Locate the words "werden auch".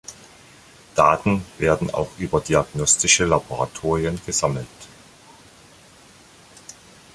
1.59-2.09